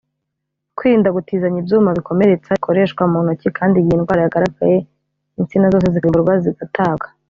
kwirinda 0.77 1.15
gutizanya 1.15 1.59
ibyuma 1.61 1.89
bikomeretsa 1.97 2.55
bikoreshwa 2.57 3.03
mu 3.11 3.19
ntoki 3.23 3.47
kandi 3.57 3.73
igihe 3.77 3.95
indwara 3.97 4.23
yagaragaye 4.23 4.77
insina 5.39 5.65
zose 5.73 5.87
zikarimburwa 5.93 6.33
zigatabwa 6.43 7.07